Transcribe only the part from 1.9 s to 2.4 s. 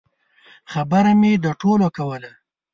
کوله.